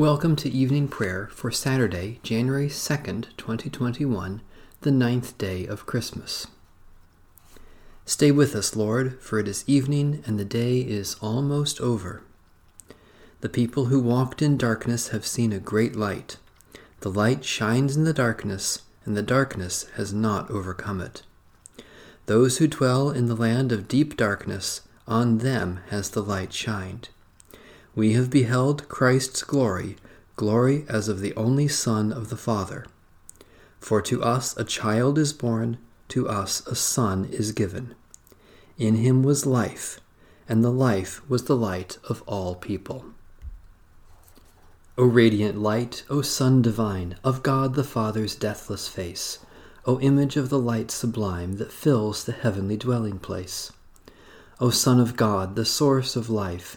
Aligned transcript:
Welcome 0.00 0.34
to 0.36 0.48
evening 0.48 0.88
prayer 0.88 1.28
for 1.30 1.50
Saturday, 1.50 2.20
January 2.22 2.68
2nd, 2.68 3.36
2021, 3.36 4.40
the 4.80 4.90
ninth 4.90 5.36
day 5.36 5.66
of 5.66 5.84
Christmas. 5.84 6.46
Stay 8.06 8.32
with 8.32 8.54
us, 8.54 8.74
Lord, 8.74 9.20
for 9.20 9.38
it 9.38 9.46
is 9.46 9.62
evening 9.66 10.22
and 10.26 10.38
the 10.38 10.44
day 10.46 10.78
is 10.78 11.16
almost 11.20 11.82
over. 11.82 12.22
The 13.42 13.50
people 13.50 13.84
who 13.84 14.00
walked 14.00 14.40
in 14.40 14.56
darkness 14.56 15.08
have 15.08 15.26
seen 15.26 15.52
a 15.52 15.58
great 15.58 15.94
light. 15.94 16.38
The 17.00 17.10
light 17.10 17.44
shines 17.44 17.94
in 17.94 18.04
the 18.04 18.14
darkness, 18.14 18.80
and 19.04 19.14
the 19.14 19.22
darkness 19.22 19.84
has 19.96 20.14
not 20.14 20.50
overcome 20.50 21.02
it. 21.02 21.24
Those 22.24 22.56
who 22.56 22.68
dwell 22.68 23.10
in 23.10 23.26
the 23.26 23.36
land 23.36 23.70
of 23.70 23.86
deep 23.86 24.16
darkness, 24.16 24.80
on 25.06 25.36
them 25.36 25.80
has 25.90 26.08
the 26.08 26.22
light 26.22 26.54
shined 26.54 27.10
we 27.94 28.12
have 28.12 28.30
beheld 28.30 28.88
Christ's 28.88 29.42
glory, 29.42 29.96
glory 30.36 30.84
as 30.88 31.08
of 31.08 31.20
the 31.20 31.34
only 31.34 31.68
Son 31.68 32.12
of 32.12 32.30
the 32.30 32.36
Father. 32.36 32.86
For 33.80 34.00
to 34.02 34.22
us 34.22 34.56
a 34.56 34.64
child 34.64 35.18
is 35.18 35.32
born, 35.32 35.78
to 36.08 36.28
us 36.28 36.66
a 36.66 36.74
son 36.74 37.24
is 37.26 37.52
given. 37.52 37.94
In 38.78 38.96
him 38.96 39.22
was 39.22 39.46
life, 39.46 40.00
and 40.48 40.62
the 40.62 40.72
life 40.72 41.28
was 41.28 41.44
the 41.44 41.56
light 41.56 41.98
of 42.08 42.22
all 42.26 42.54
people. 42.54 43.04
O 44.98 45.04
radiant 45.04 45.58
light, 45.58 46.02
O 46.10 46.20
Son 46.20 46.60
divine, 46.60 47.16
of 47.24 47.42
God 47.42 47.74
the 47.74 47.84
Father's 47.84 48.34
deathless 48.34 48.86
face, 48.86 49.38
O 49.86 49.98
image 50.00 50.36
of 50.36 50.50
the 50.50 50.58
light 50.58 50.90
sublime 50.90 51.56
that 51.56 51.72
fills 51.72 52.24
the 52.24 52.32
heavenly 52.32 52.76
dwelling 52.76 53.18
place. 53.18 53.72
O 54.60 54.68
Son 54.68 55.00
of 55.00 55.16
God, 55.16 55.56
the 55.56 55.64
source 55.64 56.16
of 56.16 56.28
life, 56.28 56.76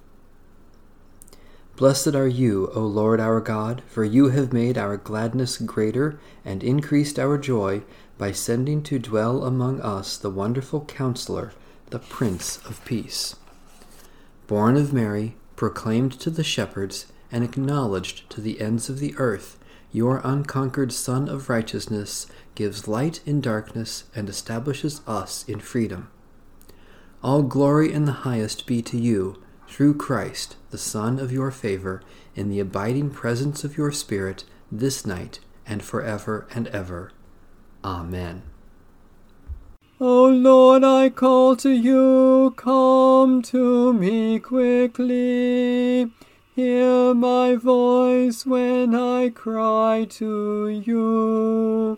Blessed 1.81 2.13
are 2.13 2.27
you, 2.27 2.69
O 2.75 2.81
Lord 2.81 3.19
our 3.19 3.39
God, 3.39 3.81
for 3.87 4.03
you 4.03 4.29
have 4.29 4.53
made 4.53 4.77
our 4.77 4.97
gladness 4.97 5.57
greater 5.57 6.19
and 6.45 6.63
increased 6.63 7.17
our 7.17 7.39
joy 7.39 7.81
by 8.19 8.33
sending 8.33 8.83
to 8.83 8.99
dwell 8.99 9.43
among 9.43 9.81
us 9.81 10.15
the 10.15 10.29
wonderful 10.29 10.85
Counselor, 10.85 11.53
the 11.89 11.97
Prince 11.97 12.57
of 12.67 12.85
Peace. 12.85 13.35
Born 14.45 14.77
of 14.77 14.93
Mary, 14.93 15.35
proclaimed 15.55 16.11
to 16.19 16.29
the 16.29 16.43
shepherds, 16.43 17.11
and 17.31 17.43
acknowledged 17.43 18.29
to 18.29 18.41
the 18.41 18.61
ends 18.61 18.87
of 18.87 18.99
the 18.99 19.15
earth, 19.17 19.57
your 19.91 20.21
unconquered 20.23 20.93
Sun 20.93 21.29
of 21.29 21.49
Righteousness 21.49 22.27
gives 22.53 22.87
light 22.87 23.21
in 23.25 23.41
darkness 23.41 24.03
and 24.15 24.29
establishes 24.29 25.01
us 25.07 25.43
in 25.49 25.59
freedom. 25.59 26.11
All 27.23 27.41
glory 27.41 27.91
in 27.91 28.05
the 28.05 28.21
highest 28.21 28.67
be 28.67 28.83
to 28.83 28.99
you 28.99 29.41
through 29.71 29.95
Christ, 29.95 30.57
the 30.69 30.77
Son 30.77 31.17
of 31.17 31.31
your 31.31 31.49
favor, 31.49 32.01
in 32.35 32.49
the 32.49 32.59
abiding 32.59 33.09
presence 33.09 33.63
of 33.63 33.77
your 33.77 33.93
Spirit, 33.93 34.43
this 34.69 35.05
night 35.05 35.39
and 35.65 35.81
forever 35.81 36.45
and 36.53 36.67
ever. 36.67 37.11
Amen. 37.81 38.43
O 40.01 40.25
Lord, 40.25 40.83
I 40.83 41.09
call 41.09 41.55
to 41.57 41.69
you, 41.69 42.53
come 42.57 43.41
to 43.43 43.93
me 43.93 44.39
quickly. 44.39 46.11
Hear 46.53 47.13
my 47.13 47.55
voice 47.55 48.45
when 48.45 48.93
I 48.93 49.29
cry 49.29 50.05
to 50.09 50.67
you. 50.67 51.97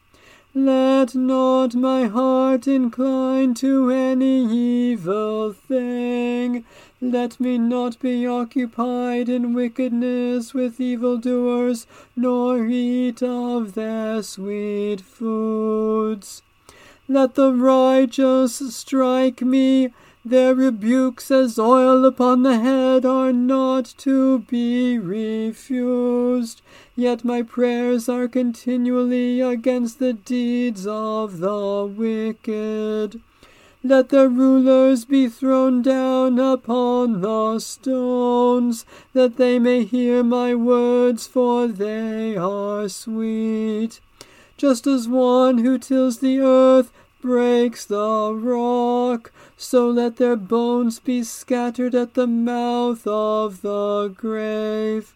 Let 0.53 1.15
not 1.15 1.75
my 1.75 2.07
heart 2.07 2.67
incline 2.67 3.53
to 3.53 3.89
any 3.89 4.43
evil 4.43 5.53
thing. 5.53 6.65
Let 6.99 7.39
me 7.39 7.57
not 7.57 7.97
be 7.99 8.27
occupied 8.27 9.29
in 9.29 9.53
wickedness 9.53 10.53
with 10.53 10.81
evildoers, 10.81 11.87
nor 12.17 12.65
eat 12.65 13.23
of 13.23 13.75
their 13.75 14.21
sweet 14.23 14.99
foods. 14.99 16.41
Let 17.07 17.35
the 17.35 17.53
righteous 17.53 18.75
strike 18.75 19.41
me. 19.41 19.93
Their 20.25 20.53
rebukes 20.53 21.31
as 21.31 21.57
oil 21.57 22.03
upon 22.03 22.43
the 22.43 22.59
head 22.59 23.05
are 23.05 23.31
not 23.31 23.85
to 23.99 24.39
be 24.39 24.99
refused. 24.99 26.61
Yet 26.95 27.23
my 27.23 27.41
prayers 27.41 28.09
are 28.09 28.27
continually 28.27 29.39
against 29.39 29.99
the 29.99 30.13
deeds 30.13 30.85
of 30.85 31.39
the 31.39 31.85
wicked. 31.85 33.21
Let 33.83 34.09
the 34.09 34.29
rulers 34.29 35.05
be 35.05 35.27
thrown 35.27 35.81
down 35.81 36.37
upon 36.37 37.21
the 37.21 37.59
stones, 37.59 38.85
that 39.13 39.37
they 39.37 39.57
may 39.57 39.85
hear 39.85 40.21
my 40.21 40.53
words, 40.53 41.25
for 41.25 41.67
they 41.67 42.35
are 42.35 42.87
sweet. 42.89 43.99
Just 44.57 44.85
as 44.85 45.07
one 45.07 45.59
who 45.59 45.79
tills 45.79 46.19
the 46.19 46.39
earth 46.39 46.91
breaks 47.21 47.85
the 47.85 48.33
rock, 48.33 49.31
so 49.57 49.89
let 49.89 50.17
their 50.17 50.35
bones 50.35 50.99
be 50.99 51.23
scattered 51.23 51.95
at 51.95 52.13
the 52.13 52.27
mouth 52.27 53.07
of 53.07 53.61
the 53.61 54.13
grave. 54.15 55.15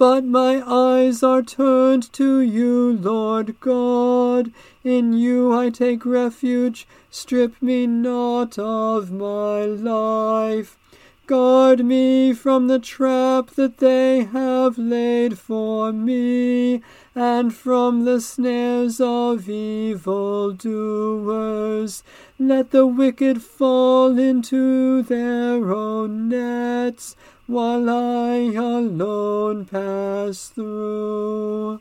But 0.00 0.24
my 0.24 0.62
eyes 0.66 1.22
are 1.22 1.42
turned 1.42 2.10
to 2.14 2.40
you, 2.40 2.96
Lord 3.02 3.60
God. 3.60 4.50
In 4.82 5.12
you 5.12 5.52
I 5.52 5.68
take 5.68 6.06
refuge. 6.06 6.88
Strip 7.10 7.60
me 7.60 7.86
not 7.86 8.58
of 8.58 9.12
my 9.12 9.66
life. 9.66 10.78
Guard 11.26 11.84
me 11.84 12.32
from 12.32 12.66
the 12.66 12.78
trap 12.78 13.50
that 13.56 13.76
they 13.76 14.24
have 14.24 14.78
laid 14.78 15.38
for 15.38 15.92
me, 15.92 16.80
and 17.14 17.54
from 17.54 18.06
the 18.06 18.22
snares 18.22 19.02
of 19.02 19.50
evil 19.50 20.52
doers. 20.52 22.02
Let 22.38 22.70
the 22.70 22.86
wicked 22.86 23.42
fall 23.42 24.18
into 24.18 25.02
their 25.02 25.74
own 25.74 26.30
nets 26.30 27.16
while 27.50 27.90
I 27.90 28.36
alone 28.54 29.64
pass 29.64 30.50
through. 30.50 31.80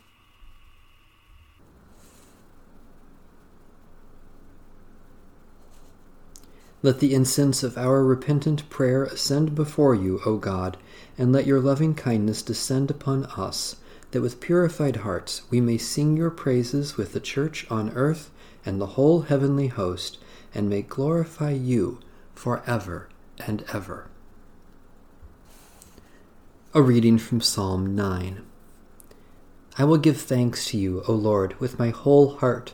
Let 6.81 6.99
the 6.99 7.13
incense 7.13 7.61
of 7.61 7.77
our 7.77 8.03
repentant 8.03 8.67
prayer 8.71 9.03
ascend 9.03 9.53
before 9.53 9.93
you, 9.93 10.21
O 10.25 10.37
God, 10.37 10.77
and 11.19 11.31
let 11.31 11.45
your 11.45 11.59
loving 11.59 11.93
kindness 11.93 12.41
descend 12.41 12.89
upon 12.89 13.25
us, 13.25 13.75
that 14.09 14.21
with 14.21 14.39
purified 14.39 14.97
hearts 14.97 15.43
we 15.51 15.61
may 15.61 15.77
sing 15.77 16.17
your 16.17 16.31
praises 16.31 16.97
with 16.97 17.13
the 17.13 17.19
church 17.19 17.69
on 17.69 17.91
earth 17.91 18.31
and 18.65 18.81
the 18.81 18.95
whole 18.97 19.21
heavenly 19.21 19.67
host, 19.67 20.17
and 20.55 20.67
may 20.67 20.81
glorify 20.81 21.51
you 21.51 21.99
for 22.33 22.63
ever 22.65 23.07
and 23.37 23.63
ever. 23.71 24.07
A 26.71 26.83
reading 26.83 27.17
from 27.17 27.41
Psalm 27.41 27.95
9. 27.95 28.43
I 29.79 29.83
will 29.85 29.97
give 29.97 30.21
thanks 30.21 30.67
to 30.67 30.77
you, 30.77 31.01
O 31.07 31.13
Lord, 31.13 31.59
with 31.59 31.79
my 31.79 31.89
whole 31.89 32.35
heart. 32.35 32.73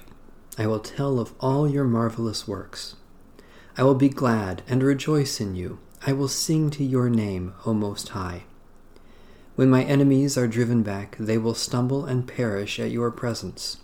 I 0.57 0.67
will 0.67 0.81
tell 0.81 1.17
of 1.17 1.33
all 1.39 1.65
your 1.65 1.85
marvelous 1.85 2.45
works. 2.45 2.97
I 3.77 3.83
will 3.83 3.95
be 3.95 4.09
glad 4.09 4.63
and 4.67 4.83
rejoice 4.83 5.39
in 5.39 5.55
you. 5.55 5.79
I 6.05 6.11
will 6.11 6.27
sing 6.27 6.69
to 6.71 6.83
your 6.83 7.09
name, 7.09 7.53
O 7.65 7.73
Most 7.73 8.09
High. 8.09 8.43
When 9.55 9.69
my 9.69 9.85
enemies 9.85 10.37
are 10.37 10.45
driven 10.45 10.83
back, 10.83 11.15
they 11.17 11.37
will 11.37 11.55
stumble 11.55 12.03
and 12.03 12.27
perish 12.27 12.81
at 12.81 12.91
your 12.91 13.11
presence. 13.11 13.77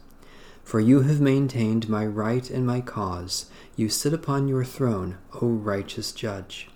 For 0.61 0.81
you 0.81 1.03
have 1.03 1.21
maintained 1.21 1.87
my 1.87 2.05
right 2.05 2.49
and 2.49 2.67
my 2.67 2.81
cause. 2.81 3.45
You 3.77 3.87
sit 3.87 4.13
upon 4.13 4.49
your 4.49 4.65
throne, 4.65 5.19
O 5.41 5.47
righteous 5.47 6.11
Judge. 6.11 6.67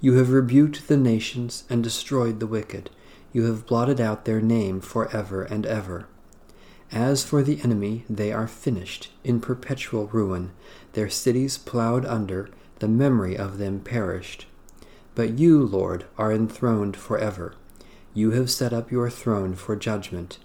You 0.00 0.14
have 0.14 0.30
rebuked 0.30 0.88
the 0.88 0.96
nations 0.96 1.64
and 1.70 1.82
destroyed 1.82 2.38
the 2.38 2.46
wicked. 2.46 2.90
You 3.32 3.44
have 3.44 3.66
blotted 3.66 4.00
out 4.00 4.24
their 4.24 4.40
name 4.40 4.80
for 4.80 5.14
ever 5.14 5.42
and 5.42 5.64
ever. 5.64 6.06
As 6.92 7.24
for 7.24 7.42
the 7.42 7.60
enemy, 7.62 8.04
they 8.08 8.32
are 8.32 8.46
finished, 8.46 9.10
in 9.24 9.40
perpetual 9.40 10.06
ruin, 10.06 10.52
their 10.92 11.10
cities 11.10 11.58
plowed 11.58 12.04
under, 12.04 12.48
the 12.78 12.88
memory 12.88 13.36
of 13.36 13.58
them 13.58 13.80
perished. 13.80 14.46
But 15.14 15.38
you, 15.38 15.62
Lord, 15.62 16.04
are 16.18 16.32
enthroned 16.32 16.96
for 16.96 17.18
ever. 17.18 17.54
You 18.14 18.32
have 18.32 18.50
set 18.50 18.72
up 18.72 18.92
your 18.92 19.10
throne 19.10 19.54
for 19.54 19.76
judgment. 19.76 20.38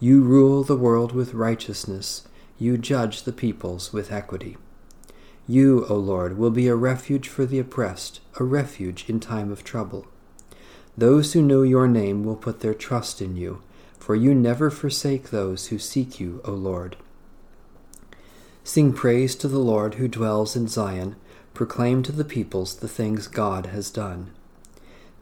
You 0.00 0.22
rule 0.22 0.62
the 0.62 0.76
world 0.76 1.12
with 1.12 1.34
righteousness. 1.34 2.26
You 2.58 2.78
judge 2.78 3.24
the 3.24 3.32
peoples 3.32 3.92
with 3.92 4.12
equity. 4.12 4.56
You, 5.46 5.86
O 5.88 5.94
Lord, 5.94 6.36
will 6.36 6.50
be 6.50 6.68
a 6.68 6.74
refuge 6.74 7.28
for 7.28 7.46
the 7.46 7.58
oppressed, 7.58 8.20
a 8.40 8.44
refuge 8.44 9.04
in 9.08 9.20
time 9.20 9.52
of 9.52 9.64
trouble. 9.64 10.06
Those 10.96 11.32
who 11.32 11.42
know 11.42 11.62
your 11.62 11.86
name 11.86 12.24
will 12.24 12.36
put 12.36 12.60
their 12.60 12.74
trust 12.74 13.22
in 13.22 13.36
you 13.36 13.62
for 14.06 14.14
you 14.14 14.32
never 14.32 14.70
forsake 14.70 15.30
those 15.30 15.66
who 15.66 15.80
seek 15.80 16.20
you, 16.20 16.40
O 16.44 16.52
Lord. 16.52 16.94
Sing 18.62 18.92
praise 18.92 19.34
to 19.34 19.48
the 19.48 19.58
Lord 19.58 19.96
who 19.96 20.06
dwells 20.06 20.54
in 20.54 20.68
Zion. 20.68 21.16
Proclaim 21.54 22.04
to 22.04 22.12
the 22.12 22.24
peoples 22.24 22.76
the 22.76 22.86
things 22.86 23.26
God 23.26 23.66
has 23.66 23.90
done. 23.90 24.30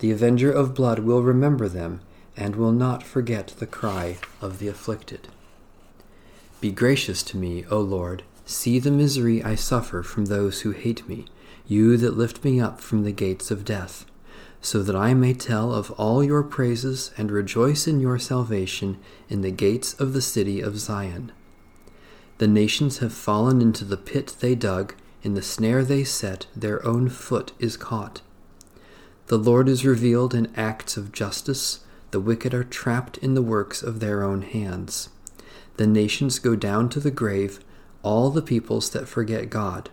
The 0.01 0.11
avenger 0.11 0.53
of 0.53 0.75
blood 0.75 0.99
will 0.99 1.23
remember 1.23 1.67
them, 1.67 2.03
and 2.37 2.57
will 2.57 2.73
not 2.73 3.03
forget 3.03 3.55
the 3.59 3.67
cry 3.67 4.19
of 4.43 4.59
the 4.59 4.69
afflicted. 4.69 5.29
Be 6.61 6.71
gracious 6.71 7.23
to 7.23 7.39
me, 7.39 7.65
O 7.71 7.81
Lord. 7.81 8.23
See 8.47 8.79
the 8.79 8.91
misery 8.91 9.43
I 9.43 9.55
suffer 9.55 10.03
from 10.03 10.27
those 10.27 10.63
who 10.63 10.73
hate 10.73 11.09
me, 11.09 11.27
you 11.67 11.97
that 11.97 12.17
lift 12.17 12.45
me 12.45 12.61
up 12.61 12.81
from 12.81 13.05
the 13.05 13.13
gates 13.13 13.51
of 13.51 13.65
death 13.65 14.07
so 14.65 14.83
that 14.83 14.97
I 14.97 15.13
may 15.13 15.35
tell 15.35 15.75
of 15.75 15.91
all 15.93 16.25
your 16.25 16.43
praises 16.43 17.11
and 17.19 17.31
rejoice 17.31 17.87
in 17.87 18.01
your 18.01 18.19
salvation 18.19 18.99
in 19.29 19.43
the 19.43 19.51
gates 19.51 19.93
of 20.01 20.15
the 20.15 20.23
city 20.23 20.63
of 20.63 20.79
Zion. 20.79 21.33
The 22.39 22.49
nations 22.49 22.99
have 22.99 23.13
fallen 23.13 23.61
into 23.61 23.85
the 23.85 23.99
pit 23.99 24.37
they 24.41 24.55
dug, 24.55 24.95
in 25.23 25.35
the 25.35 25.43
snare 25.43 25.85
they 25.85 26.03
set, 26.03 26.47
their 26.57 26.85
own 26.85 27.11
foot 27.11 27.53
is 27.59 27.77
caught. 27.77 28.23
The 29.27 29.39
Lord 29.39 29.69
is 29.69 29.85
revealed 29.85 30.35
in 30.35 30.51
acts 30.57 30.97
of 30.97 31.13
justice, 31.13 31.81
the 32.11 32.21
wicked 32.21 32.55
are 32.55 32.65
trapped 32.65 33.19
in 33.19 33.35
the 33.35 33.43
works 33.43 33.83
of 33.83 34.01
their 34.01 34.23
own 34.23 34.41
hands. 34.41 35.11
The 35.77 35.87
nations 35.87 36.39
go 36.39 36.57
down 36.57 36.89
to 36.91 37.01
the 37.01 37.11
grave, 37.11 37.61
all 38.05 38.31
the 38.31 38.43
peoples 38.43 38.91
that 38.91 39.09
forget 39.09 39.51
God. 39.51 39.91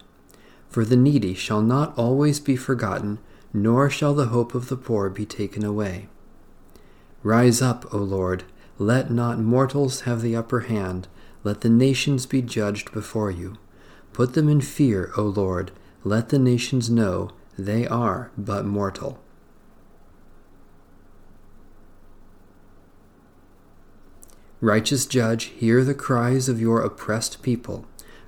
For 0.69 0.85
the 0.85 0.95
needy 0.95 1.33
shall 1.33 1.61
not 1.61 1.97
always 1.97 2.39
be 2.39 2.55
forgotten 2.55 3.17
nor 3.53 3.89
shall 3.89 4.13
the 4.13 4.27
hope 4.27 4.55
of 4.55 4.69
the 4.69 4.77
poor 4.77 5.09
be 5.09 5.25
taken 5.25 5.63
away. 5.63 6.07
Rise 7.23 7.61
up, 7.61 7.93
O 7.93 7.97
Lord, 7.97 8.43
let 8.77 9.11
not 9.11 9.39
mortals 9.39 10.01
have 10.01 10.21
the 10.21 10.35
upper 10.35 10.61
hand, 10.61 11.07
let 11.43 11.61
the 11.61 11.69
nations 11.69 12.25
be 12.25 12.41
judged 12.41 12.91
before 12.91 13.31
you. 13.31 13.57
Put 14.13 14.33
them 14.33 14.49
in 14.49 14.61
fear, 14.61 15.11
O 15.17 15.23
Lord, 15.23 15.71
let 16.03 16.29
the 16.29 16.39
nations 16.39 16.89
know 16.89 17.31
they 17.57 17.85
are 17.87 18.31
but 18.37 18.65
mortal. 18.65 19.19
Righteous 24.59 25.07
Judge, 25.07 25.45
hear 25.45 25.83
the 25.83 25.95
cries 25.95 26.47
of 26.47 26.61
your 26.61 26.81
oppressed 26.81 27.41
people. 27.41 27.85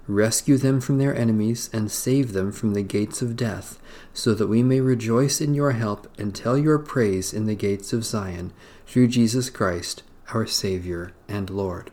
Rescue 0.07 0.57
them 0.57 0.81
from 0.81 0.97
their 0.97 1.15
enemies 1.15 1.69
and 1.71 1.89
save 1.89 2.33
them 2.33 2.51
from 2.51 2.73
the 2.73 2.81
gates 2.81 3.21
of 3.21 3.37
death, 3.37 3.79
so 4.13 4.33
that 4.33 4.47
we 4.47 4.61
may 4.61 4.81
rejoice 4.81 5.39
in 5.39 5.53
your 5.53 5.71
help 5.71 6.07
and 6.17 6.35
tell 6.35 6.57
your 6.57 6.77
praise 6.77 7.33
in 7.33 7.45
the 7.45 7.55
gates 7.55 7.93
of 7.93 8.03
Zion, 8.03 8.51
through 8.85 9.07
Jesus 9.07 9.49
Christ, 9.49 10.03
our 10.33 10.45
Savior 10.45 11.13
and 11.29 11.49
Lord. 11.49 11.91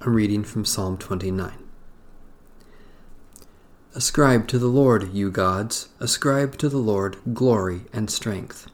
A 0.00 0.10
reading 0.10 0.42
from 0.42 0.64
Psalm 0.64 0.98
29. 0.98 1.52
Ascribe 3.94 4.48
to 4.48 4.58
the 4.58 4.66
Lord, 4.66 5.12
you 5.12 5.30
gods, 5.30 5.88
ascribe 6.00 6.58
to 6.58 6.68
the 6.68 6.78
Lord 6.78 7.16
glory 7.32 7.82
and 7.92 8.10
strength. 8.10 8.68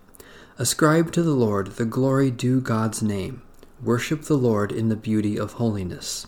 Ascribe 0.59 1.13
to 1.13 1.23
the 1.23 1.35
Lord 1.35 1.73
the 1.73 1.85
glory 1.85 2.31
due 2.31 2.61
God's 2.61 3.03
name. 3.03 3.43
Worship 3.83 4.23
the 4.23 4.37
Lord 4.37 4.73
in 4.73 4.89
the 4.89 4.97
beauty 4.97 5.39
of 5.39 5.55
holiness. 5.55 6.27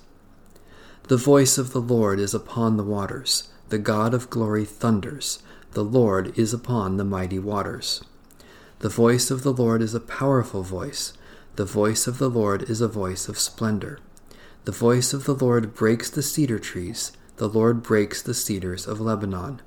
The 1.09 1.17
voice 1.17 1.57
of 1.57 1.73
the 1.73 1.81
Lord 1.81 2.19
is 2.19 2.35
upon 2.35 2.77
the 2.77 2.83
waters. 2.83 3.49
The 3.69 3.79
God 3.79 4.13
of 4.13 4.29
glory 4.29 4.65
thunders. 4.65 5.39
The 5.71 5.85
Lord 5.85 6.37
is 6.37 6.53
upon 6.53 6.97
the 6.97 7.05
mighty 7.05 7.39
waters. 7.39 8.03
The 8.81 8.89
voice 8.89 9.31
of 9.31 9.45
the 9.45 9.53
Lord 9.53 9.83
is 9.83 9.95
a 9.95 10.01
powerful 10.01 10.65
voice. 10.65 11.13
The 11.55 11.65
voice 11.65 12.09
of 12.09 12.19
the 12.19 12.29
Lord 12.29 12.69
is 12.69 12.81
a 12.81 12.89
voice 12.89 13.29
of 13.29 13.39
splendor. 13.39 14.01
The 14.65 14.73
voice 14.73 15.13
of 15.13 15.27
the 15.27 15.35
Lord 15.35 15.77
breaks 15.77 16.11
the 16.11 16.25
cedar 16.25 16.59
trees. 16.59 17.13
The 17.37 17.49
Lord 17.49 17.85
breaks 17.85 18.21
the 18.21 18.35
cedars 18.35 18.89
of 18.89 19.01
Lebanon. 19.01 19.63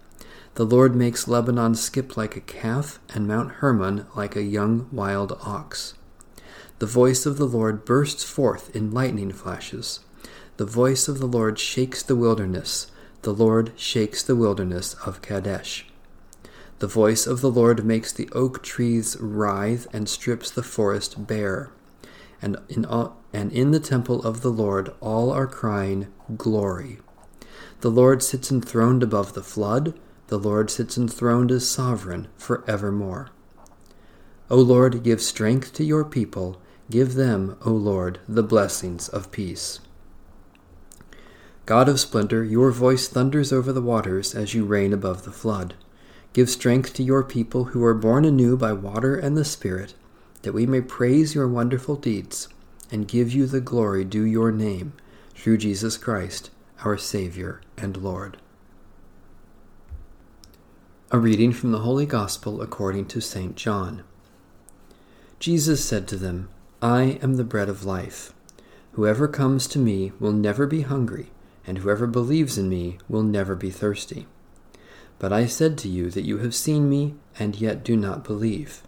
The 0.56 0.66
Lord 0.66 0.94
makes 0.94 1.26
Lebanon 1.26 1.76
skip 1.76 2.18
like 2.18 2.36
a 2.36 2.42
calf, 2.42 3.00
and 3.14 3.26
Mount 3.26 3.52
Hermon 3.54 4.08
like 4.14 4.36
a 4.36 4.44
young 4.44 4.90
wild 4.92 5.32
ox. 5.42 5.94
The 6.80 6.86
voice 6.86 7.26
of 7.26 7.38
the 7.38 7.48
Lord 7.48 7.86
bursts 7.86 8.26
forth 8.26 8.76
in 8.76 8.92
lightning 8.92 9.32
flashes. 9.32 10.02
The 10.60 10.66
voice 10.66 11.08
of 11.08 11.20
the 11.20 11.26
Lord 11.26 11.58
shakes 11.58 12.04
the 12.04 12.18
wilderness. 12.18 12.92
The 13.22 13.34
Lord 13.34 13.72
shakes 13.78 14.22
the 14.22 14.36
wilderness 14.36 14.94
of 15.06 15.22
Kadesh. 15.22 15.86
The 16.80 16.88
voice 16.88 17.26
of 17.26 17.40
the 17.40 17.50
Lord 17.50 17.86
makes 17.86 18.12
the 18.12 18.28
oak 18.34 18.62
trees 18.62 19.16
writhe 19.22 19.88
and 19.94 20.10
strips 20.10 20.52
the 20.52 20.62
forest 20.62 21.26
bare. 21.26 21.72
And 22.42 22.58
in, 22.68 22.84
all, 22.84 23.16
and 23.32 23.54
in 23.54 23.72
the 23.72 23.80
temple 23.80 24.22
of 24.24 24.42
the 24.42 24.52
Lord 24.52 24.92
all 25.00 25.32
are 25.32 25.48
crying, 25.48 26.08
Glory. 26.36 27.00
The 27.80 27.90
Lord 27.90 28.22
sits 28.22 28.52
enthroned 28.52 29.02
above 29.02 29.36
the 29.36 29.44
flood. 29.44 29.98
The 30.28 30.40
Lord 30.40 30.70
sits 30.70 30.98
enthroned 30.98 31.52
as 31.52 31.70
sovereign 31.70 32.28
for 32.36 32.66
evermore. 32.68 33.30
O 34.50 34.58
Lord, 34.58 35.04
give 35.04 35.22
strength 35.22 35.72
to 35.76 35.86
your 35.86 36.04
people. 36.04 36.62
Give 36.90 37.14
them, 37.14 37.56
O 37.66 37.72
Lord, 37.72 38.20
the 38.28 38.44
blessings 38.44 39.08
of 39.08 39.32
peace. 39.32 39.80
God 41.70 41.88
of 41.88 42.00
splendor, 42.00 42.44
your 42.44 42.72
voice 42.72 43.08
thunders 43.08 43.54
over 43.54 43.72
the 43.72 43.80
waters 43.80 44.34
as 44.34 44.56
you 44.56 44.66
reign 44.66 44.92
above 44.92 45.24
the 45.24 45.32
flood. 45.32 45.76
Give 46.34 46.50
strength 46.50 46.96
to 46.96 47.04
your 47.04 47.24
people 47.24 47.66
who 47.66 47.84
are 47.84 47.94
born 47.94 48.26
anew 48.26 48.58
by 48.58 48.74
water 48.74 49.16
and 49.16 49.38
the 49.38 49.46
Spirit, 49.46 49.94
that 50.42 50.56
we 50.56 50.66
may 50.66 50.82
praise 50.82 51.36
your 51.36 51.48
wonderful 51.48 51.96
deeds 51.96 52.48
and 52.92 53.08
give 53.08 53.32
you 53.32 53.46
the 53.46 53.62
glory 53.62 54.04
due 54.04 54.24
your 54.24 54.52
name, 54.52 54.94
through 55.36 55.60
Jesus 55.60 55.96
Christ, 55.96 56.50
our 56.84 56.98
Savior 56.98 57.62
and 57.78 57.98
Lord. 57.98 58.38
A 61.12 61.20
reading 61.20 61.54
from 61.54 61.72
the 61.72 61.82
Holy 61.82 62.08
Gospel 62.08 62.64
according 62.64 63.06
to 63.10 63.22
St. 63.22 63.56
John. 63.56 64.02
Jesus 65.40 65.86
said 65.86 66.08
to 66.08 66.18
them, 66.18 66.50
I 66.82 67.20
am 67.22 67.36
the 67.36 67.44
bread 67.44 67.70
of 67.70 67.86
life. 67.86 68.34
Whoever 68.94 69.28
comes 69.28 69.68
to 69.68 69.78
me 69.78 70.14
will 70.20 70.34
never 70.34 70.66
be 70.66 70.82
hungry 70.82 71.30
and 71.66 71.80
whoever 71.80 72.08
believes 72.08 72.58
in 72.58 72.70
me 72.70 72.98
will 73.08 73.24
never 73.24 73.56
be 73.56 73.70
thirsty. 73.70 74.28
But 75.20 75.34
I 75.34 75.46
said 75.46 75.78
to 75.80 75.90
you 75.90 76.10
that 76.12 76.26
you 76.26 76.38
have 76.40 76.56
seen 76.56 76.90
me, 76.90 77.16
and 77.38 77.60
yet 77.60 77.84
do 77.84 77.98
not 77.98 78.24
believe. 78.24 78.82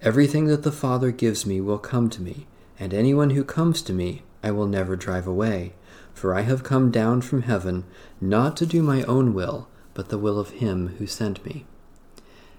Everything 0.00 0.46
that 0.46 0.62
the 0.62 0.72
Father 0.72 1.10
gives 1.10 1.44
me 1.44 1.60
will 1.60 1.78
come 1.78 2.08
to 2.10 2.22
me, 2.22 2.46
and 2.78 2.94
anyone 2.94 3.30
who 3.30 3.44
comes 3.44 3.82
to 3.82 3.92
me 3.92 4.22
I 4.42 4.50
will 4.50 4.66
never 4.66 4.96
drive 4.96 5.26
away, 5.26 5.74
for 6.14 6.34
I 6.34 6.42
have 6.42 6.62
come 6.62 6.90
down 6.90 7.20
from 7.20 7.42
heaven 7.42 7.84
not 8.20 8.56
to 8.58 8.66
do 8.66 8.82
my 8.82 9.02
own 9.02 9.34
will, 9.34 9.68
but 9.92 10.08
the 10.08 10.18
will 10.18 10.38
of 10.38 10.50
him 10.50 10.94
who 10.98 11.06
sent 11.06 11.44
me. 11.44 11.66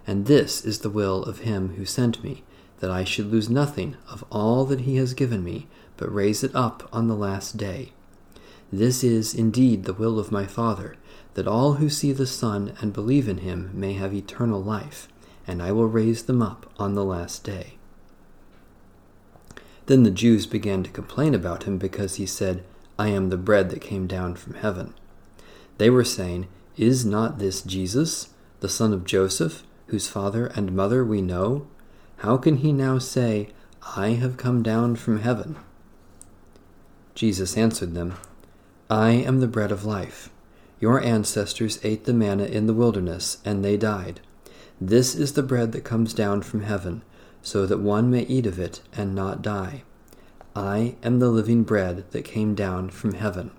And 0.06 0.26
this 0.26 0.64
is 0.66 0.80
the 0.80 0.90
will 0.90 1.24
of 1.24 1.40
him 1.40 1.76
who 1.76 1.86
sent 1.86 2.24
me, 2.24 2.44
that 2.80 2.92
I 2.92 3.04
should 3.04 3.32
lose 3.32 3.50
nothing 3.50 3.96
of 4.10 4.24
all 4.32 4.66
that 4.66 4.82
he 4.82 4.98
has 4.98 5.14
given 5.14 5.44
me, 5.44 5.68
but 5.98 6.14
raise 6.14 6.44
it 6.44 6.56
up 6.56 6.90
on 6.92 7.08
the 7.08 7.16
last 7.16 7.58
day. 7.58 7.94
This 8.72 9.04
is 9.04 9.34
indeed 9.34 9.84
the 9.84 9.94
will 9.94 10.18
of 10.18 10.32
my 10.32 10.46
Father, 10.46 10.96
that 11.34 11.48
all 11.48 11.74
who 11.74 11.90
see 11.90 12.13
the 12.13 12.25
Son 12.25 12.74
and 12.80 12.94
believe 12.94 13.28
in 13.28 13.40
him 13.40 13.72
may 13.74 13.94
have 13.94 14.13
eternal 14.13 14.63
life, 14.63 15.10
and 15.46 15.62
I 15.62 15.72
will 15.72 15.88
raise 15.88 16.24
them 16.24 16.42
up 16.42 16.72
on 16.78 16.96
the 16.96 17.04
last 17.04 17.44
day. 17.44 17.78
Then 19.88 20.04
the 20.04 20.12
Jews 20.12 20.46
began 20.46 20.84
to 20.84 20.90
complain 20.90 21.36
about 21.36 21.63
him 21.63 21.78
because 21.78 22.16
he 22.16 22.25
said, 22.25 22.63
I 22.98 23.10
am 23.10 23.30
the 23.30 23.38
bread 23.38 23.70
that 23.72 23.82
came 23.82 24.08
down 24.08 24.36
from 24.36 24.54
heaven. 24.54 24.94
They 25.78 25.90
were 25.90 26.06
saying, 26.06 26.48
Is 26.78 27.06
not 27.06 27.40
this 27.40 27.62
Jesus, 27.62 28.30
the 28.62 28.70
son 28.70 28.94
of 28.94 29.04
Joseph, 29.04 29.63
whose 29.88 30.08
father 30.08 30.48
and 30.48 30.72
mother 30.72 31.04
we 31.04 31.22
know? 31.22 31.68
How 32.18 32.38
can 32.38 32.58
he 32.58 32.72
now 32.72 33.00
say, 33.00 33.50
I 33.98 34.10
have 34.12 34.38
come 34.38 34.63
down 34.63 34.96
from 34.96 35.20
heaven? 35.20 35.58
Jesus 37.16 37.58
answered 37.58 37.94
them, 37.96 38.13
I 38.91 39.12
am 39.12 39.39
the 39.39 39.48
bread 39.48 39.71
of 39.71 39.86
life. 39.86 40.29
Your 40.81 41.01
ancestors 41.01 41.79
ate 41.81 42.03
the 42.03 42.13
manna 42.13 42.43
in 42.43 42.65
the 42.65 42.74
wilderness, 42.74 43.38
and 43.45 43.63
they 43.63 43.77
died. 43.77 44.19
This 44.81 45.15
is 45.15 45.31
the 45.31 45.41
bread 45.41 45.71
that 45.71 45.86
comes 45.86 46.13
down 46.13 46.41
from 46.41 46.63
heaven, 46.63 47.01
so 47.41 47.65
that 47.65 47.79
one 47.79 48.12
may 48.12 48.24
eat 48.24 48.45
of 48.45 48.60
it 48.60 48.81
and 48.91 49.15
not 49.15 49.41
die. 49.41 49.83
I 50.57 50.95
am 51.03 51.19
the 51.19 51.29
living 51.29 51.63
bread 51.63 52.03
that 52.12 52.25
came 52.25 52.53
down 52.53 52.89
from 52.89 53.13
heaven. 53.13 53.51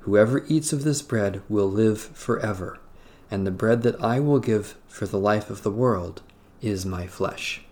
Whoever 0.00 0.44
eats 0.48 0.72
of 0.72 0.82
this 0.82 1.00
bread 1.00 1.42
will 1.48 1.70
live 1.70 2.00
forever, 2.00 2.80
and 3.30 3.46
the 3.46 3.52
bread 3.52 3.84
that 3.84 4.02
I 4.02 4.18
will 4.18 4.40
give 4.40 4.74
for 4.88 5.06
the 5.06 5.16
life 5.16 5.48
of 5.48 5.62
the 5.62 5.70
world 5.70 6.22
is 6.60 6.84
my 6.84 7.06
flesh. 7.06 7.62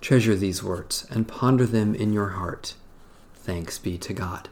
Treasure 0.00 0.36
these 0.36 0.62
words 0.62 1.08
and 1.10 1.26
ponder 1.26 1.66
them 1.66 1.92
in 1.92 2.12
your 2.12 2.28
heart. 2.28 2.74
Thanks 3.34 3.76
be 3.76 3.98
to 3.98 4.12
God. 4.12 4.48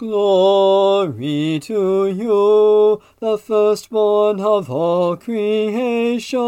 Glory 0.00 1.60
to 1.60 2.06
you, 2.06 3.02
the 3.18 3.36
firstborn 3.36 4.40
of 4.40 4.70
all 4.70 5.14
creation. 5.14 6.40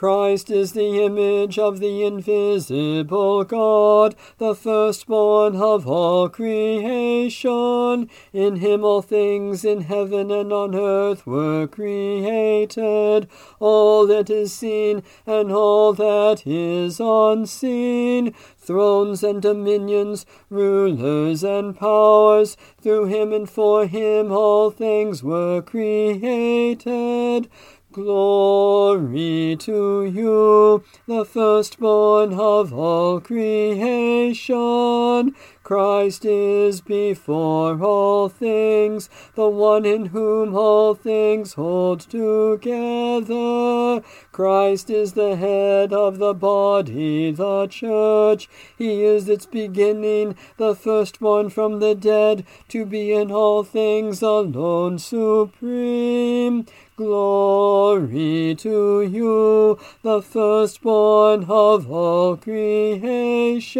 Christ 0.00 0.50
is 0.50 0.72
the 0.72 1.04
image 1.04 1.58
of 1.58 1.78
the 1.78 2.04
invisible 2.04 3.44
God, 3.44 4.16
the 4.38 4.54
firstborn 4.54 5.56
of 5.56 5.86
all 5.86 6.30
creation. 6.30 8.08
In 8.32 8.56
him 8.56 8.82
all 8.82 9.02
things 9.02 9.62
in 9.62 9.82
heaven 9.82 10.30
and 10.30 10.54
on 10.54 10.74
earth 10.74 11.26
were 11.26 11.66
created, 11.66 13.28
all 13.58 14.06
that 14.06 14.30
is 14.30 14.54
seen 14.54 15.02
and 15.26 15.52
all 15.52 15.92
that 15.92 16.46
is 16.46 16.98
unseen, 16.98 18.32
thrones 18.56 19.22
and 19.22 19.42
dominions, 19.42 20.24
rulers 20.48 21.44
and 21.44 21.76
powers. 21.76 22.56
Through 22.80 23.04
him 23.04 23.34
and 23.34 23.50
for 23.50 23.86
him 23.86 24.32
all 24.32 24.70
things 24.70 25.22
were 25.22 25.60
created. 25.60 27.50
Glory 27.92 29.56
to 29.58 30.04
you, 30.04 30.84
the 31.08 31.24
firstborn 31.24 32.34
of 32.34 32.72
all 32.72 33.20
creation. 33.20 35.34
Christ 35.64 36.24
is 36.24 36.80
before 36.80 37.82
all 37.82 38.28
things, 38.28 39.10
the 39.34 39.48
one 39.48 39.84
in 39.84 40.06
whom 40.06 40.54
all 40.54 40.94
things 40.94 41.54
hold 41.54 42.00
together. 42.00 44.04
Christ 44.30 44.88
is 44.88 45.14
the 45.14 45.34
head 45.34 45.92
of 45.92 46.18
the 46.18 46.34
body, 46.34 47.32
the 47.32 47.66
church. 47.66 48.48
He 48.78 49.04
is 49.04 49.28
its 49.28 49.46
beginning, 49.46 50.36
the 50.58 50.76
firstborn 50.76 51.50
from 51.50 51.80
the 51.80 51.96
dead, 51.96 52.46
to 52.68 52.84
be 52.84 53.12
in 53.12 53.32
all 53.32 53.64
things 53.64 54.22
alone 54.22 55.00
supreme. 55.00 56.66
Glory 57.00 58.54
to 58.56 59.00
you, 59.00 59.78
the 60.02 60.20
firstborn 60.20 61.46
of 61.48 61.90
all 61.90 62.36
creation. 62.36 63.70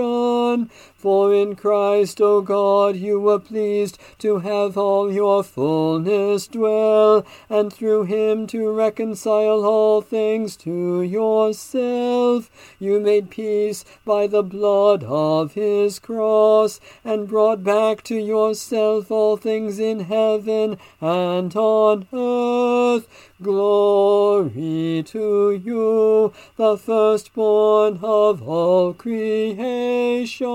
For 1.00 1.32
in 1.32 1.56
Christ, 1.56 2.20
O 2.20 2.42
God, 2.42 2.94
you 2.94 3.18
were 3.18 3.38
pleased 3.38 3.96
to 4.18 4.40
have 4.40 4.76
all 4.76 5.10
your 5.10 5.42
fullness 5.42 6.46
dwell, 6.46 7.24
and 7.48 7.72
through 7.72 8.02
him 8.02 8.46
to 8.48 8.70
reconcile 8.70 9.64
all 9.64 10.02
things 10.02 10.58
to 10.58 11.00
yourself. 11.00 12.50
You 12.78 13.00
made 13.00 13.30
peace 13.30 13.82
by 14.04 14.26
the 14.26 14.42
blood 14.42 15.02
of 15.04 15.54
his 15.54 15.98
cross, 15.98 16.80
and 17.02 17.26
brought 17.26 17.64
back 17.64 18.02
to 18.02 18.16
yourself 18.16 19.10
all 19.10 19.38
things 19.38 19.78
in 19.78 20.00
heaven 20.00 20.76
and 21.00 21.56
on 21.56 22.08
earth. 22.12 23.08
Glory 23.42 25.02
to 25.06 25.50
you, 25.52 26.32
the 26.56 26.76
firstborn 26.76 28.00
of 28.02 28.42
all 28.46 28.92
creation. 28.92 30.48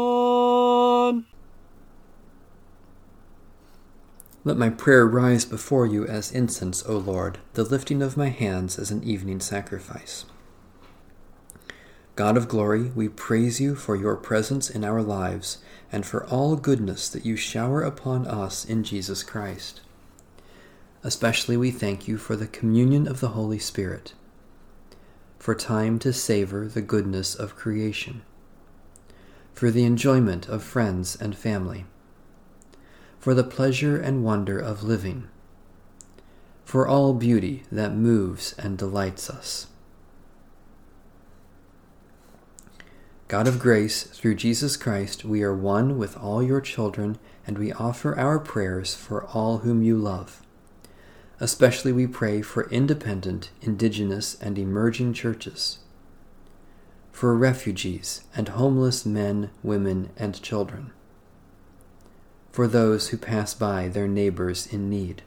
Let 4.43 4.57
my 4.57 4.69
prayer 4.69 5.07
rise 5.07 5.45
before 5.45 5.87
you 5.87 6.05
as 6.05 6.31
incense, 6.31 6.85
O 6.85 6.97
Lord, 6.97 7.39
the 7.53 7.63
lifting 7.63 8.03
of 8.03 8.15
my 8.15 8.29
hands 8.29 8.77
as 8.77 8.91
an 8.91 9.03
evening 9.03 9.39
sacrifice. 9.39 10.25
God 12.15 12.37
of 12.37 12.47
glory, 12.47 12.91
we 12.95 13.09
praise 13.09 13.59
you 13.59 13.73
for 13.75 13.95
your 13.95 14.15
presence 14.15 14.69
in 14.69 14.85
our 14.85 15.01
lives 15.01 15.57
and 15.91 16.05
for 16.05 16.23
all 16.27 16.55
goodness 16.55 17.09
that 17.09 17.25
you 17.25 17.35
shower 17.35 17.81
upon 17.81 18.27
us 18.27 18.63
in 18.63 18.83
Jesus 18.83 19.23
Christ. 19.23 19.81
Especially 21.05 21.55
we 21.55 21.69
thank 21.69 22.07
you 22.07 22.17
for 22.17 22.35
the 22.35 22.47
communion 22.47 23.07
of 23.07 23.19
the 23.19 23.27
Holy 23.27 23.59
Spirit, 23.59 24.15
for 25.37 25.53
time 25.53 25.99
to 25.99 26.11
savor 26.11 26.67
the 26.67 26.81
goodness 26.81 27.35
of 27.35 27.55
creation, 27.55 28.23
for 29.53 29.69
the 29.69 29.83
enjoyment 29.83 30.49
of 30.49 30.63
friends 30.63 31.15
and 31.15 31.37
family, 31.37 31.85
for 33.19 33.35
the 33.35 33.43
pleasure 33.43 34.01
and 34.01 34.23
wonder 34.23 34.57
of 34.57 34.81
living, 34.81 35.27
for 36.63 36.87
all 36.87 37.13
beauty 37.13 37.61
that 37.71 37.93
moves 37.93 38.53
and 38.57 38.75
delights 38.75 39.29
us. 39.29 39.67
God 43.27 43.47
of 43.47 43.59
grace, 43.59 44.01
through 44.01 44.35
Jesus 44.35 44.75
Christ, 44.75 45.23
we 45.23 45.43
are 45.43 45.53
one 45.53 45.99
with 45.99 46.17
all 46.17 46.41
your 46.41 46.61
children, 46.61 47.19
and 47.45 47.59
we 47.59 47.71
offer 47.71 48.17
our 48.17 48.39
prayers 48.39 48.95
for 48.95 49.23
all 49.25 49.59
whom 49.59 49.83
you 49.83 49.97
love. 49.97 50.41
Especially 51.39 51.91
we 51.91 52.07
pray 52.07 52.41
for 52.41 52.69
independent, 52.69 53.49
indigenous, 53.61 54.39
and 54.41 54.57
emerging 54.57 55.13
churches, 55.13 55.79
for 57.11 57.35
refugees 57.35 58.23
and 58.35 58.49
homeless 58.49 59.05
men, 59.05 59.49
women, 59.61 60.11
and 60.15 60.41
children, 60.41 60.91
for 62.51 62.67
those 62.67 63.09
who 63.09 63.17
pass 63.17 63.53
by 63.53 63.89
their 63.89 64.07
neighbors 64.07 64.65
in 64.65 64.89
need, 64.89 65.23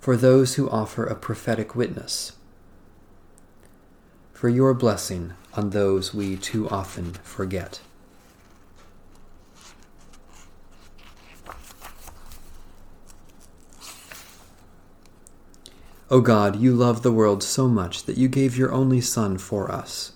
for 0.00 0.16
those 0.16 0.54
who 0.54 0.70
offer 0.70 1.04
a 1.04 1.14
prophetic 1.14 1.74
witness, 1.74 2.32
for 4.32 4.48
your 4.48 4.72
blessing 4.72 5.34
on 5.54 5.70
those 5.70 6.14
we 6.14 6.36
too 6.36 6.68
often 6.70 7.12
forget. 7.22 7.80
O 16.10 16.22
God, 16.22 16.56
you 16.56 16.72
love 16.72 17.02
the 17.02 17.12
world 17.12 17.42
so 17.42 17.68
much 17.68 18.04
that 18.04 18.16
you 18.16 18.28
gave 18.28 18.56
your 18.56 18.72
only 18.72 19.00
Son 19.00 19.36
for 19.36 19.70
us. 19.70 20.12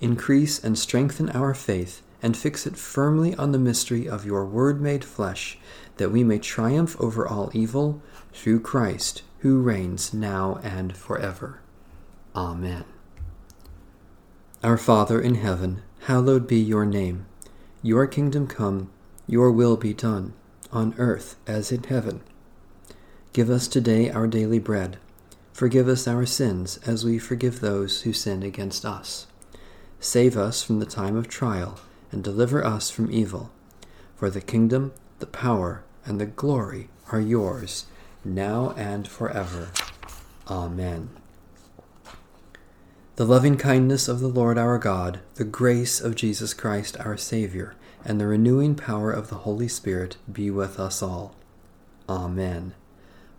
Increase 0.00 0.62
and 0.62 0.78
strengthen 0.78 1.30
our 1.30 1.52
faith, 1.52 2.00
and 2.22 2.36
fix 2.36 2.64
it 2.64 2.76
firmly 2.76 3.34
on 3.34 3.50
the 3.50 3.58
mystery 3.58 4.08
of 4.08 4.24
your 4.24 4.44
Word 4.44 4.80
made 4.80 5.04
flesh, 5.04 5.58
that 5.96 6.12
we 6.12 6.22
may 6.22 6.38
triumph 6.38 6.96
over 7.00 7.26
all 7.26 7.50
evil 7.52 8.00
through 8.32 8.60
Christ, 8.60 9.22
who 9.40 9.60
reigns 9.60 10.14
now 10.14 10.60
and 10.62 10.96
forever. 10.96 11.60
Amen. 12.36 12.84
Our 14.62 14.78
Father 14.78 15.20
in 15.20 15.34
heaven, 15.34 15.82
hallowed 16.02 16.46
be 16.46 16.60
your 16.60 16.86
name. 16.86 17.26
Your 17.82 18.06
kingdom 18.06 18.46
come, 18.46 18.90
your 19.26 19.50
will 19.50 19.76
be 19.76 19.92
done, 19.92 20.34
on 20.70 20.94
earth 20.98 21.34
as 21.48 21.72
in 21.72 21.82
heaven. 21.82 22.20
Give 23.32 23.50
us 23.50 23.66
today 23.66 24.08
our 24.08 24.28
daily 24.28 24.60
bread 24.60 24.98
Forgive 25.52 25.86
us 25.86 26.08
our 26.08 26.24
sins 26.24 26.78
as 26.86 27.04
we 27.04 27.18
forgive 27.18 27.60
those 27.60 28.02
who 28.02 28.12
sin 28.12 28.42
against 28.42 28.84
us. 28.84 29.26
Save 30.00 30.36
us 30.36 30.62
from 30.62 30.80
the 30.80 30.86
time 30.86 31.16
of 31.16 31.28
trial 31.28 31.78
and 32.10 32.24
deliver 32.24 32.64
us 32.64 32.90
from 32.90 33.12
evil. 33.12 33.50
For 34.16 34.30
the 34.30 34.40
kingdom, 34.40 34.92
the 35.18 35.26
power, 35.26 35.84
and 36.04 36.20
the 36.20 36.26
glory 36.26 36.88
are 37.10 37.20
yours, 37.20 37.86
now 38.24 38.74
and 38.76 39.06
forever. 39.06 39.70
Amen. 40.48 41.10
The 43.16 43.26
loving 43.26 43.56
kindness 43.56 44.08
of 44.08 44.20
the 44.20 44.28
Lord 44.28 44.56
our 44.56 44.78
God, 44.78 45.20
the 45.34 45.44
grace 45.44 46.00
of 46.00 46.14
Jesus 46.14 46.54
Christ 46.54 46.96
our 47.00 47.16
Savior, 47.16 47.74
and 48.04 48.20
the 48.20 48.26
renewing 48.26 48.74
power 48.74 49.12
of 49.12 49.28
the 49.28 49.36
Holy 49.36 49.68
Spirit 49.68 50.16
be 50.32 50.50
with 50.50 50.80
us 50.80 51.02
all. 51.02 51.34
Amen. 52.08 52.74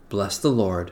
Bless 0.10 0.38
the 0.38 0.51
Lord. 0.51 0.91